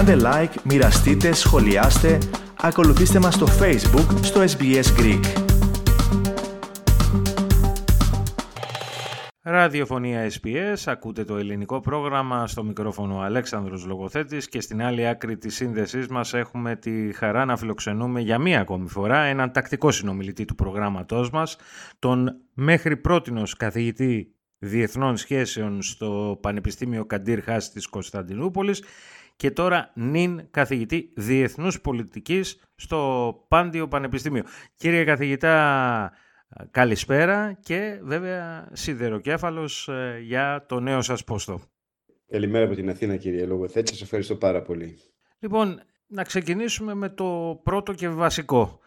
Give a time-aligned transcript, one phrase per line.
[0.00, 2.18] Κάντε like, μοιραστείτε, σχολιάστε,
[2.60, 5.20] ακολουθήστε μας στο Facebook, στο SBS Greek.
[9.42, 15.54] Ραδιοφωνία SPS, ακούτε το ελληνικό πρόγραμμα στο μικρόφωνο Αλέξανδρος Λογοθέτης και στην άλλη άκρη της
[15.54, 20.54] σύνδεσής μας έχουμε τη χαρά να φιλοξενούμε για μία ακόμη φορά έναν τακτικό συνομιλητή του
[20.54, 21.56] προγράμματός μας,
[21.98, 28.82] τον μέχρι πρότινος καθηγητή Διεθνών Σχέσεων στο Πανεπιστήμιο Καντήρ Χάς της Κωνσταντινούπολης
[29.36, 34.42] και τώρα νυν καθηγητή Διεθνούς Πολιτικής στο Πάντιο Πανεπιστήμιο.
[34.74, 36.12] Κύριε καθηγητά,
[36.70, 41.60] καλησπέρα και βέβαια σιδεροκέφαλος ε, για το νέο σας πόστο.
[42.30, 44.98] Καλημέρα από την Αθήνα κύριε Λογοθέτη, σας ευχαριστώ πάρα πολύ.
[45.38, 48.78] Λοιπόν, να ξεκινήσουμε με το πρώτο και βασικό.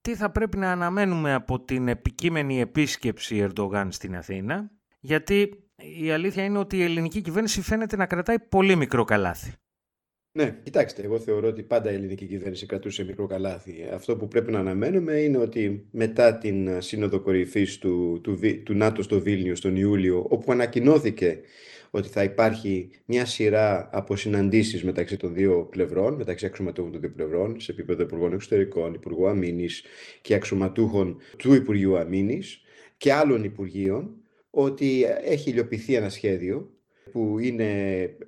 [0.00, 4.70] Τι θα πρέπει να αναμένουμε από την επικείμενη επίσκεψη Ερντογάν στην Αθήνα;
[5.04, 5.64] Γιατί
[6.02, 9.52] η αλήθεια είναι ότι η ελληνική κυβέρνηση φαίνεται να κρατάει πολύ μικρό καλάθι.
[10.38, 13.88] Ναι, κοιτάξτε, εγώ θεωρώ ότι πάντα η ελληνική κυβέρνηση κρατούσε μικρό καλάθι.
[13.92, 19.02] Αυτό που πρέπει να αναμένουμε είναι ότι μετά την σύνοδο κορυφής του, του, του ΝΑΤΟ
[19.02, 21.40] στο Βίλνιο τον Ιούλιο, όπου ανακοινώθηκε
[21.90, 27.10] ότι θα υπάρχει μια σειρά από συναντήσεις μεταξύ των δύο πλευρών, μεταξύ αξιωματούχων των δύο
[27.10, 29.84] πλευρών, σε επίπεδο Υπουργών Εξωτερικών, Υπουργού Αμήνης
[30.22, 32.60] και αξιωματούχων του Υπουργείου Αμήνης
[32.96, 34.23] και άλλων Υπουργείων,
[34.54, 36.70] ότι έχει υλοποιηθεί ένα σχέδιο
[37.12, 37.70] που είναι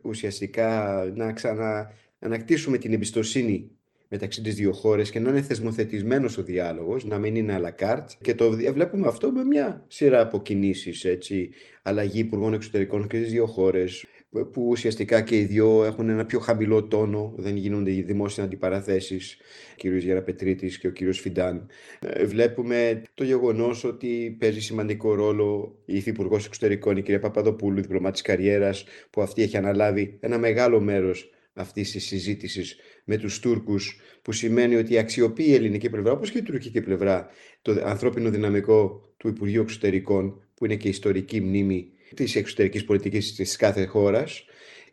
[0.02, 3.70] ουσιαστικά να ξαναανακτήσουμε την εμπιστοσύνη
[4.08, 7.84] μεταξύ τις δύο χώρες και να είναι θεσμοθετημένος ο διάλογος, να μην είναι à la
[7.84, 8.06] carte.
[8.20, 11.50] Και το βλέπουμε αυτό με μια σειρά από κινήσεις, έτσι,
[11.82, 14.04] αλλαγή υπουργών εξωτερικών και τις δύο χώρες,
[14.44, 19.36] που ουσιαστικά και οι δυο έχουν ένα πιο χαμηλό τόνο, δεν γίνονται οι δημόσιες αντιπαραθέσεις,
[19.72, 21.66] ο κύριος Γεραπετρίτης και ο κύριος Φιντάν.
[22.00, 28.22] Ε, βλέπουμε το γεγονός ότι παίζει σημαντικό ρόλο η Υφυπουργός Εξωτερικών, η κυρία Παπαδοπούλου, διπλωμάτης
[28.22, 34.32] καριέρας, που αυτή έχει αναλάβει ένα μεγάλο μέρος αυτής της συζήτησης με τους Τούρκους, που
[34.32, 37.28] σημαίνει ότι αξιοποιεί η ελληνική πλευρά, όπως και η τουρκική πλευρά,
[37.62, 43.56] το ανθρώπινο δυναμικό του Υπουργείου Εξωτερικών, που είναι και ιστορική μνήμη της εξωτερικής πολιτικής της
[43.56, 44.44] κάθε χώρας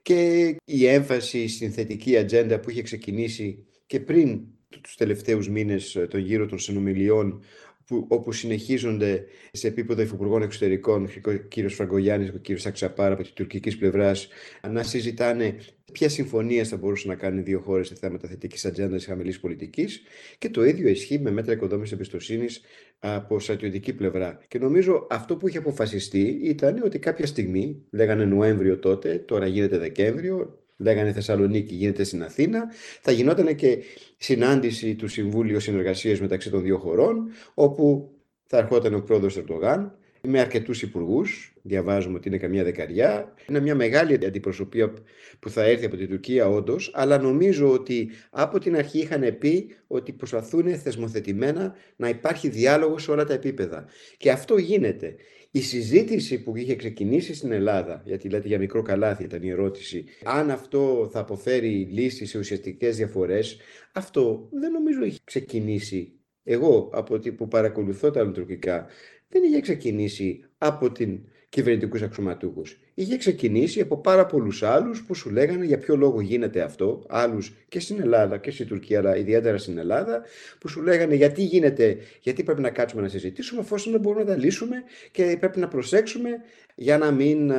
[0.02, 4.42] και η έμφαση στην θετική ατζέντα που είχε ξεκινήσει και πριν
[4.82, 7.44] τους τελευταίους μήνες τον γύρο των συνομιλιών
[7.86, 13.24] που, όπου συνεχίζονται σε επίπεδο υφυπουργών εξωτερικών, ο κύριος Φραγκογιάννης και ο κύριος Αξαπάρα από
[13.24, 14.28] την τουρκικής πλευράς,
[14.72, 15.56] να συζητάνε
[15.92, 20.02] ποια συμφωνίε θα μπορούσαν να κάνουν οι δύο χώρες σε θέματα θετικής ατζέντας χαμηλής πολιτικής.
[20.38, 22.62] Και το ίδιο ισχύει με μέτρα οικοδόμησης εμπιστοσύνης
[23.00, 24.40] από στρατιωτική πλευρά.
[24.48, 29.78] Και νομίζω αυτό που είχε αποφασιστεί ήταν ότι κάποια στιγμή, λέγανε Νοέμβριο τότε, τώρα γίνεται
[29.78, 32.72] Δεκέμβριο, λέγανε Θεσσαλονίκη, γίνεται στην Αθήνα.
[33.02, 33.84] Θα γινόταν και
[34.18, 38.12] συνάντηση του Συμβούλιο Συνεργασίας μεταξύ των δύο χωρών, όπου
[38.44, 39.98] θα ερχόταν ο πρόεδρος Ερντογάν
[40.28, 43.34] με αρκετούς υπουργούς, διαβάζουμε ότι είναι καμιά δεκαριά.
[43.50, 44.94] Είναι μια μεγάλη αντιπροσωπεία
[45.40, 49.76] που θα έρθει από την Τουρκία όντως, αλλά νομίζω ότι από την αρχή είχαν πει
[49.88, 53.86] ότι προσπαθούν θεσμοθετημένα να υπάρχει διάλογος σε όλα τα επίπεδα.
[54.18, 55.16] Και αυτό γίνεται.
[55.52, 60.06] Η συζήτηση που είχε ξεκινήσει στην Ελλάδα, γιατί λέτε για μικρό καλάθι ήταν η ερώτηση,
[60.24, 63.58] αν αυτό θα αποφέρει λύσεις σε ουσιαστικές διαφορές,
[63.94, 66.18] αυτό δεν νομίζω έχει ξεκινήσει.
[66.44, 68.88] Εγώ, από ότι που παρακολουθώ τα τουρκικά,
[69.34, 72.80] δεν είχε ξεκινήσει από την κυβερνητικούς αξιωματούχους.
[72.94, 77.54] Είχε ξεκινήσει από πάρα πολλούς άλλους που σου λέγανε για ποιο λόγο γίνεται αυτό, άλλους
[77.70, 80.22] και στην Ελλάδα και στην Τουρκία, αλλά ιδιαίτερα στην Ελλάδα,
[80.60, 84.30] που σου λέγανε γιατί γίνεται, γιατί πρέπει να κάτσουμε να συζητήσουμε, εφόσον δεν μπορούμε να
[84.30, 84.76] τα λύσουμε
[85.12, 86.30] και πρέπει να προσέξουμε
[86.76, 87.56] για να μην ε,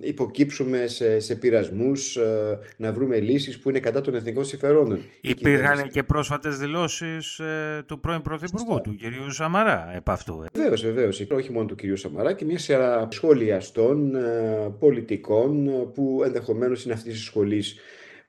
[0.00, 5.00] υποκύψουμε σε, σε πειρασμούς, ε, να βρούμε λύσεις που είναι κατά των εθνικών συμφερόντων.
[5.20, 9.32] Υπήρχαν και πρόσφατες δηλώσεις ε, του πρώην Πρωθυπουργού, του κ.
[9.32, 10.44] Σαμαρά, επ' αυτού.
[10.52, 11.26] Βεβαίως, βεβαίως.
[11.30, 11.80] Όχι μόνο του κ.
[11.96, 14.14] Σαμαρά και μια σειρά σχολιαστών,
[14.78, 17.76] πολιτικών, που ενδεχομένως είναι αυτής της σχολής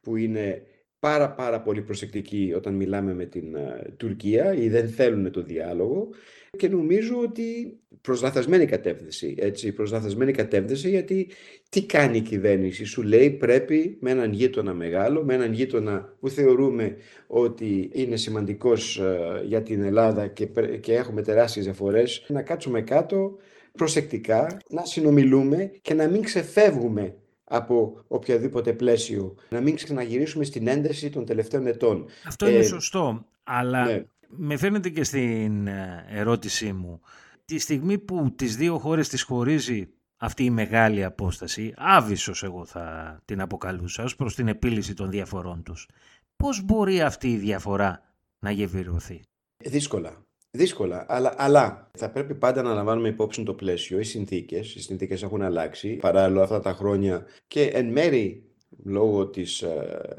[0.01, 0.63] που είναι
[0.99, 3.57] πάρα πάρα πολύ προσεκτικοί όταν μιλάμε με την
[3.97, 6.09] Τουρκία ή δεν θέλουν το διάλογο.
[6.57, 11.29] Και νομίζω ότι προς λαθασμένη κατεύθυνση, έτσι, προς λαθασμένη κατεύθυνση γιατί
[11.69, 16.29] τι κάνει η κυβέρνηση, σου λέει πρέπει με έναν γείτονα μεγάλο, με έναν γείτονα που
[16.29, 16.95] θεωρούμε
[17.27, 20.45] ότι είναι σημαντικός ε, για την Ελλάδα και,
[20.79, 23.37] και έχουμε τεράστιες διαφορές, να κάτσουμε κάτω
[23.72, 31.09] προσεκτικά, να συνομιλούμε και να μην ξεφεύγουμε από οποιαδήποτε πλαίσιο, να μην ξαναγυρίσουμε στην ένταση
[31.09, 32.06] των τελευταίων ετών.
[32.26, 37.02] Αυτό είναι ε, σωστό, αλλά ναι με φαίνεται και στην ε, ερώτησή μου.
[37.46, 43.18] Τη στιγμή που τις δύο χώρες τις χωρίζει αυτή η μεγάλη απόσταση, άβυσος εγώ θα
[43.26, 45.88] την αποκαλούσα, ως προς την επίλυση των διαφορών τους.
[46.35, 48.02] Πώς μπορεί αυτή η διαφορά
[48.40, 49.22] να γεβηρωθεί.
[49.58, 50.26] Δύσκολα.
[50.53, 54.75] Δύσκολα, αλλά, αλλά θα πρέπει πάντα να λαμβάνουμε υπόψη το πλαίσιο, οι συνθήκες.
[54.75, 58.43] Οι συνθήκες έχουν αλλάξει παράλληλα αυτά τα χρόνια και εν μέρη
[58.83, 59.63] λόγω της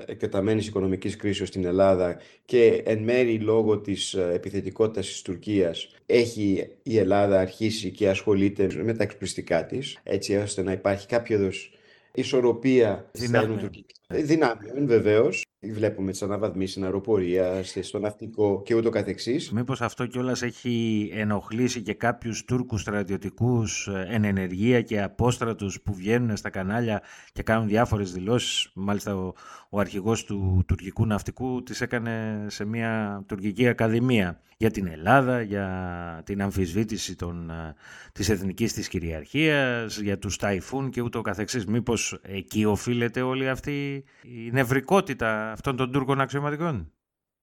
[0.06, 6.98] εκτεταμένης οικονομικής κρίσης στην Ελλάδα και εν μέρη λόγω της επιθετικότητας της Τουρκίας έχει η
[6.98, 11.74] Ελλάδα αρχίσει και ασχολείται με τα εξπληστικά της έτσι ώστε να υπάρχει κάποιο είδος
[12.14, 13.70] ισορροπία δυνάμεων.
[14.08, 19.50] Δυνάμεων βεβαίως Βλέπουμε τις αναβαθμίσεις στην αεροπορία, στο ναυτικό και ούτω καθεξής.
[19.50, 25.94] Μήπως αυτό κιόλας έχει ενοχλήσει και κάποιους Τούρκους στρατιωτικούς ε, εν ενεργεία και απόστρατους που
[25.94, 28.70] βγαίνουν στα κανάλια και κάνουν διάφορες δηλώσεις.
[28.74, 29.32] Μάλιστα ο,
[29.70, 36.22] ο αρχηγός του τουρκικού ναυτικού τις έκανε σε μια τουρκική ακαδημία για την Ελλάδα, για
[36.24, 37.74] την αμφισβήτηση των, ε,
[38.12, 41.66] της εθνικής της κυριαρχίας, για τους ταϊφούν και ούτω καθεξής.
[41.66, 46.92] Μήπως εκεί οφείλεται όλη αυτή η νευρικότητα αυτών των Τούρκων αξιωματικών;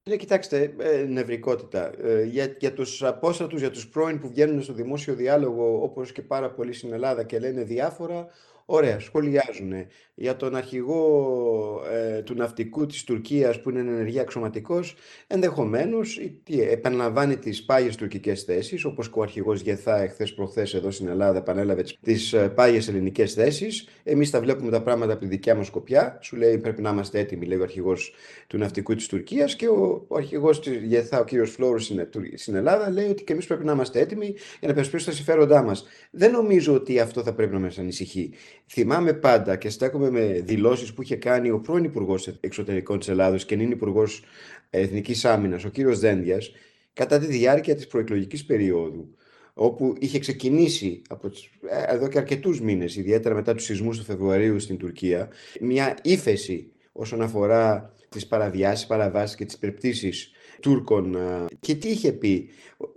[0.08, 1.92] Ναι, κοιτάξτε, ε, νευρικότητα.
[2.02, 6.22] Ε, για, για τους απόστατους, για τους πρώην που βγαίνουν στο δημόσιο διάλογο, όπως και
[6.22, 8.26] πάρα πολλοί στην Ελλάδα και λένε διάφορα,
[8.72, 9.72] Ωραία, σχολιάζουν.
[10.14, 14.94] Για τον αρχηγό ε, του ναυτικού της Τουρκίας που είναι ενεργεία αξιωματικός,
[15.26, 20.90] ενδεχομένως τι, επαναλαμβάνει τις πάγιες τουρκικές θέσεις, όπως και ο αρχηγός Γεθά εχθές προχθές εδώ
[20.90, 23.88] στην Ελλάδα επανέλαβε τις ε, πάγιες ελληνικές θέσεις.
[24.02, 26.18] Εμείς τα βλέπουμε τα πράγματα από τη δικιά μας σκοπιά.
[26.22, 28.12] Σου λέει πρέπει να είμαστε έτοιμοι, λέει ο αρχηγός
[28.46, 32.54] του ναυτικού της Τουρκίας και ο, ο αρχηγός της Γεθά, ο κύριος Φλόρους στην, στην
[32.54, 35.84] Ελλάδα, λέει ότι και εμείς πρέπει να είμαστε έτοιμοι για να περισπίσουμε τα συμφέροντά μας.
[36.10, 38.32] Δεν νομίζω ότι αυτό θα πρέπει να μας ανησυχεί.
[38.72, 43.44] Θυμάμαι πάντα και στέκομαι με δηλώσεις που είχε κάνει ο πρώην Υπουργός Εξωτερικών της Ελλάδος
[43.44, 44.24] και είναι Υπουργός
[44.70, 46.52] Εθνικής Άμυνας, ο κύριος Δένδιας,
[46.92, 49.14] κατά τη διάρκεια της προεκλογικής περίοδου,
[49.54, 51.30] όπου είχε ξεκινήσει από,
[51.68, 55.28] ε, εδώ και αρκετούς μήνες, ιδιαίτερα μετά τους σεισμούς του Φεβρουαρίου στην Τουρκία,
[55.60, 60.12] μια ύφεση όσον αφορά τις παραβιάσεις, παραβάσεις και τις περιπτήσει
[60.60, 61.14] Τούρκων.
[61.14, 62.48] Ε, και τι είχε πει,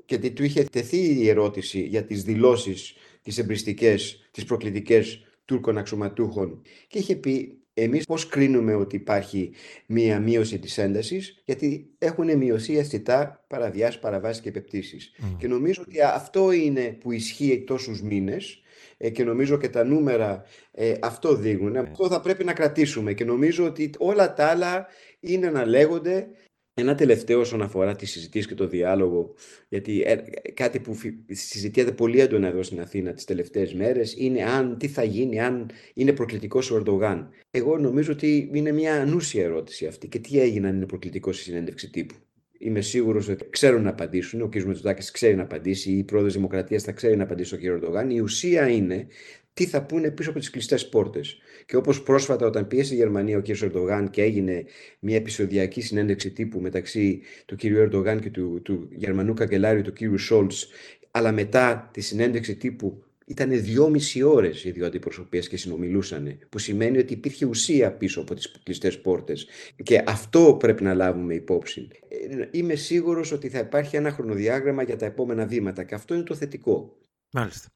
[0.06, 6.62] και του είχε τεθεί η ερώτηση για τις δηλώσεις, τις εμπριστικές, τις προκλητικές Τούρκων αξιωματούχων
[6.88, 9.52] και είχε πει εμείς πώς κρίνουμε ότι υπάρχει
[9.86, 15.12] μία μείωση της έντασης γιατί έχουν μειωθεί αισθητά παραβιάσεις, παραβάσεις και επεπτήσεις.
[15.38, 18.62] Και νομίζω ότι αυτό είναι που ισχύει τόσους μήνες
[18.98, 21.78] ε, και νομίζω και τα νούμερα ε, αυτό δείχνουν.
[21.78, 24.88] Αυτό θα πρέπει να κρατήσουμε και νομίζω ότι όλα τα άλλα
[25.20, 26.28] είναι να λέγονται
[26.74, 29.34] ένα τελευταίο όσον αφορά τη συζητήση και το διάλογο,
[29.70, 30.16] γιατί ε,
[30.54, 30.98] κάτι που
[31.28, 35.70] συζητιέται πολύ έντονα εδώ στην Αθήνα τις τελευταίες μέρες είναι αν τι θα γίνει αν
[35.94, 37.30] είναι προκλητικός ο Ερντογάν.
[37.52, 41.44] Εγώ νομίζω ότι είναι μια ανούσια ερώτηση αυτή και τι έγινε αν είναι προκλητικός στη
[41.44, 42.16] συνέντευξη τύπου.
[42.58, 44.42] Είμαι σίγουρος ότι ξέρουν να απαντήσουν.
[44.42, 44.56] Ο κ.
[44.56, 47.64] Μετσοτάκη ξέρει να απαντήσει, η πρόεδρος Δημοκρατίας θα ξέρει να απαντήσει ο κ.
[47.64, 48.10] Ερντογάν.
[48.10, 49.08] Η ουσία είναι
[49.54, 51.38] τι θα πούνε πίσω από τις κλειστές πόρτες.
[51.66, 53.48] Και όπως πρόσφατα, όταν πίεσε η Γερμανία ο κ.
[53.48, 54.66] Ερντογάν και έγινε
[55.00, 57.64] μια επεισοδιακή συνέντευξη τύπου μεταξύ του κ.
[57.64, 60.20] Ερντογάν και του, του Γερμανού καγκελάριου, του κ.
[60.20, 60.68] Σόλτς,
[61.12, 66.98] αλλά μετά τη συνέντευξη τύπου ήταν δυόμιση ώρες οι δύο αντιπροσωπείες και συνομιλούσαν, που σημαίνει
[66.98, 69.48] ότι υπήρχε ουσία πίσω από τις κλειστές πόρτες.
[69.84, 71.88] Και αυτό πρέπει να λάβουμε υπόψη.
[72.08, 76.24] Ε, είμαι σίγουρος ότι θα υπάρχει ένα χρονοδιάγραμμα για τα επόμενα βήματα και αυτό είναι
[76.24, 76.98] το θετικό.
[77.32, 77.70] Μάλιστα.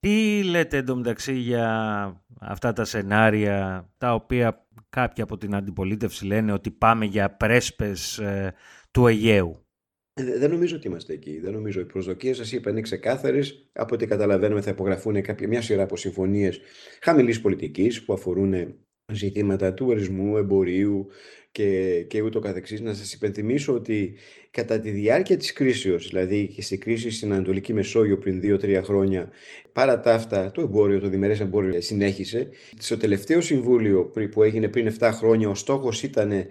[0.00, 6.70] Τι λέτε εντωμεταξύ για αυτά τα σενάρια τα οποία κάποιοι από την αντιπολίτευση λένε ότι
[6.70, 8.54] πάμε για πρέσπες ε,
[8.90, 9.66] του Αιγαίου;
[10.20, 11.40] Ε, δεν νομίζω ότι είμαστε εκεί.
[11.40, 11.80] Δεν νομίζω.
[11.80, 13.68] Οι προσδοκίες σας είπα είναι ξεκάθαρες.
[13.72, 16.60] Από ό,τι καταλαβαίνουμε, θα υπογραφούν κάποια, μια σειρά από συμφωνίες
[17.00, 18.74] χαμηλής πολιτικής που αφορούν
[19.12, 21.06] ζητήματα του ορισμού, εμπορίου
[21.56, 22.80] και, και ούτω καθεξής.
[22.80, 24.14] Να σας υπενθυμίσω ότι
[24.50, 29.30] κατά τη διάρκεια της κρίσεως, δηλαδή και στη κρίση στην Ανατολική Μεσόγειο πριν 2-3 χρόνια,
[29.72, 32.48] παρά τα αυτά το εμπόριο, το διμερές εμπόριο συνέχισε.
[32.78, 36.46] Στο τελευταίο συμβούλιο που έγινε πριν 7 χρόνια, ο στόχος ήταν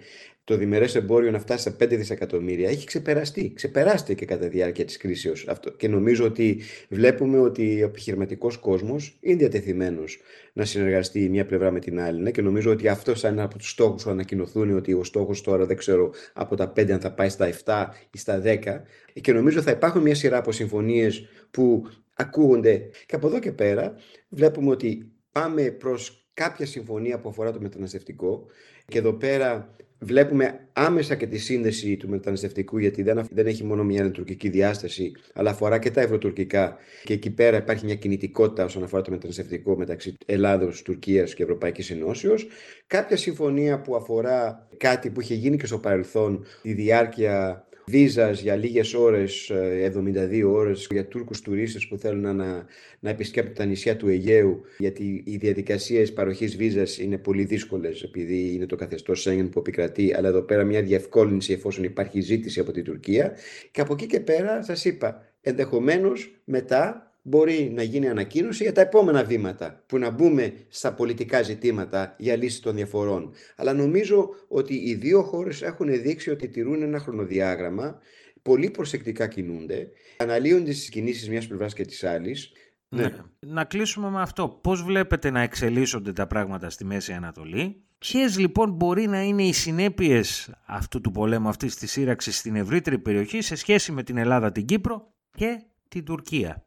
[0.46, 3.52] το διμερές εμπόριο να φτάσει στα 5 δισεκατομμύρια έχει ξεπεραστεί.
[3.54, 5.70] Ξεπεράστηκε κατά τη διάρκεια της κρίσεως αυτό.
[5.70, 10.18] Και νομίζω ότι βλέπουμε ότι ο επιχειρηματικός κόσμος είναι διατεθειμένος
[10.52, 12.22] να συνεργαστεί μία πλευρά με την άλλη.
[12.22, 15.40] Ναι; Και νομίζω ότι αυτό θα είναι από τους στόχους που ανακοινωθούν ότι ο στόχος
[15.40, 18.82] τώρα δεν ξέρω από τα 5 αν θα πάει στα 7 ή στα 10.
[19.20, 22.90] Και νομίζω θα υπάρχουν μία σειρά από συμφωνίες που ακούγονται.
[23.06, 23.94] Και από εδώ και πέρα
[24.28, 28.46] βλέπουμε ότι πάμε προς κάποια συμφωνία που αφορά το μεταναστευτικό
[28.86, 33.84] και εδώ πέρα βλέπουμε άμεσα και τη σύνδεση του μεταναστευτικού, γιατί δεν, δεν έχει μόνο
[33.84, 36.76] μια τουρκική διάσταση, αλλά αφορά και τα ευρωτουρκικά.
[37.04, 41.90] Και εκεί πέρα υπάρχει μια κινητικότητα όσον αφορά το μεταναστευτικό μεταξύ Ελλάδος, Τουρκίας και Ευρωπαϊκής
[41.90, 42.46] Ενώσεως.
[42.86, 48.56] Κάποια συμφωνία που αφορά κάτι που είχε γίνει και στο παρελθόν, τη διάρκεια βίζας για
[48.56, 52.66] λίγες ώρες, 72 ώρες για Τούρκους τουρίστες που θέλουν να,
[53.00, 58.54] να επισκέπτουν τα νησιά του Αιγαίου γιατί οι διαδικασίες παροχής βίζας είναι πολύ δύσκολες επειδή
[58.54, 62.72] είναι το καθεστώς Σέγγεν που επικρατεί αλλά εδώ πέρα μια διευκόλυνση εφόσον υπάρχει ζήτηση από
[62.72, 63.36] την Τουρκία.
[63.70, 68.80] Και από εκεί και πέρα σας είπα ενδεχομένως μετά μπορεί να γίνει ανακοίνωση για τα
[68.80, 73.32] επόμενα βήματα που να μπούμε στα πολιτικά ζητήματα για λύση των διαφορών.
[73.56, 77.98] Αλλά νομίζω ότι οι δύο χώρες έχουν δείξει ότι τηρούν ένα χρονοδιάγραμμα,
[78.42, 82.52] πολύ προσεκτικά κινούνται, αναλύονται στις κινήσεις μιας πλευράς και της άλλης.
[82.88, 83.02] Ναι.
[83.02, 83.16] ναι.
[83.38, 84.48] Να κλείσουμε με αυτό.
[84.48, 89.52] Πώς βλέπετε να εξελίσσονται τα πράγματα στη Μέση Ανατολή; Ποιες λοιπόν μπορεί να είναι οι
[89.52, 94.52] συνέπειες αυτού του πολέμου, αυτής της σύραξης στην ευρύτερη περιοχή σε σχέση με την Ελλάδα,
[94.52, 96.66] την Κύπρο και την Τουρκία;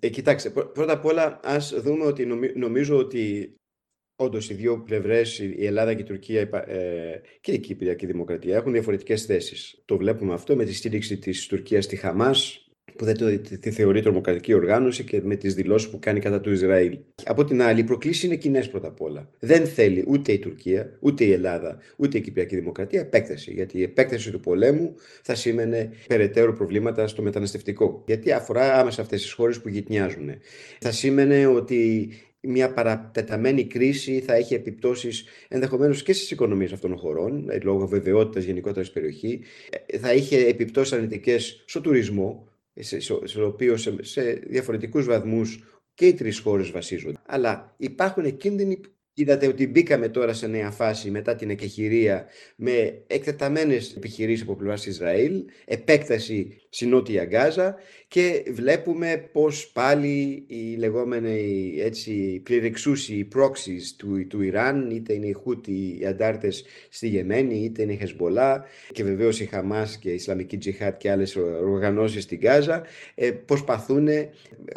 [0.00, 3.54] Ε, κοιτάξτε, πρώτα απ' όλα ας δούμε ότι νομίζω ότι
[4.16, 8.72] όντως οι δύο πλευρές, η Ελλάδα και η Τουρκία ε, και η Κύπριακή Δημοκρατία έχουν
[8.72, 9.82] διαφορετικές θέσεις.
[9.84, 14.54] Το βλέπουμε αυτό με τη στήριξη της Τουρκίας στη Χαμάς, που δεν τη θεωρεί τρομοκρατική
[14.54, 16.98] οργάνωση και με τις δηλώσεις που κάνει κατά του Ισραήλ.
[17.24, 19.30] Από την άλλη, οι προκλήσεις είναι κοινές πρώτα απ' όλα.
[19.38, 23.52] Δεν θέλει ούτε η Τουρκία, ούτε η Ελλάδα, ούτε η Κυπριακή Δημοκρατία επέκταση.
[23.52, 28.02] Γιατί η επέκταση του πολέμου θα σήμαινε περαιτέρω προβλήματα στο μεταναστευτικό.
[28.06, 30.30] Γιατί αφορά άμεσα αυτές τις χώρες που γυτνιάζουν.
[30.80, 32.08] Θα σήμαινε ότι
[32.42, 38.44] μια παρατεταμένη κρίση θα έχει επιπτώσεις ενδεχομένως και στις οικονομίες αυτών των χωρών, λόγω βεβαιότητας
[38.44, 39.40] γενικότερα στην περιοχή.
[39.86, 42.49] Ε, θα είχε επιπτώσεις αρνητικές στο τουρισμό,
[42.82, 47.18] σε οποίο σε, σε διαφορετικούς βαθμούς και οι τρεις χώρες βασίζονται.
[47.26, 48.80] Αλλά υπάρχουν κίνδυνοι
[49.20, 54.86] Είδατε ότι μπήκαμε τώρα σε νέα φάση μετά την εκεχηρία με εκτεταμένες επιχειρήσεις από πλευράς
[54.86, 57.76] Ισραήλ, επέκταση στη Νότια Γκάζα
[58.08, 65.32] και βλέπουμε πως πάλι οι λεγόμενοι έτσι πληρεξούσιοι proxies του, του Ιράν, είτε είναι οι
[65.32, 70.14] Χούτι οι αντάρτες στη Γεμένη, είτε είναι η Χεσμολά και βεβαίως η Χαμάς και η
[70.14, 72.82] Ισλαμική Τζιχάτ και άλλες οργανώσεις στην Γκάζα,
[73.14, 74.08] ε, προσπαθούν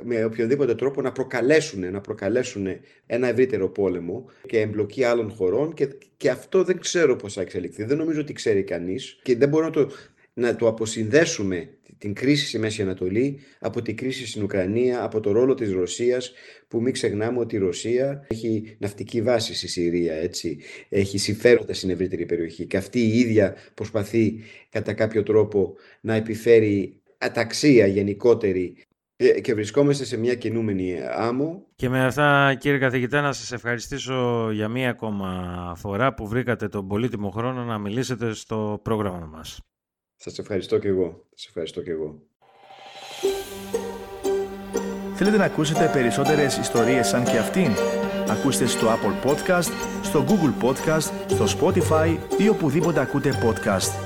[0.03, 2.67] με οποιοδήποτε τρόπο να προκαλέσουν, να προκαλέσουν
[3.05, 5.88] ένα ευρύτερο πόλεμο και εμπλοκή άλλων χωρών και,
[6.18, 7.84] και αυτό δεν ξέρω πώς θα εξελιχθεί.
[7.84, 9.90] Δεν νομίζω ότι ξέρει κανείς και δεν μπορώ να το,
[10.34, 11.70] να το αποσυνδέσουμε
[12.04, 16.34] την κρίση στη Μέση Ανατολή από την κρίση στην Ουκρανία, από το ρόλο της Ρωσίας
[16.68, 20.60] που μην ξεχνάμε ότι η Ρωσία έχει ναυτική βάση στη Συρία, έτσι.
[20.90, 27.02] έχει συμφέροντα στην ευρύτερη περιοχή και αυτή η ίδια προσπαθεί κατά κάποιο τρόπο να επιφέρει
[27.18, 28.82] αταξία γενικότερη ε,
[29.41, 31.65] και βρισκόμαστε σε μια κινούμενη άμμο.
[31.75, 36.88] Και με αυτά κύριε καθηγητά να σας ευχαριστήσω για μία ακόμα φορά που βρήκατε τον
[36.88, 39.60] πολύτιμο χρόνο να μιλήσετε στο πρόγραμμα μας.
[40.15, 41.27] Σας ευχαριστώ και εγώ.
[41.36, 42.22] Σας ευχαριστώ και εγώ.
[45.15, 47.72] Θέλετε να ακούσετε περισσότερες ιστορίες σαν και αυτήν;
[48.29, 49.72] Ακούστε στο Apple Podcast,
[50.03, 54.02] στο Google Podcast, στο Spotify ή οπουδήποτε ακούτε podcast.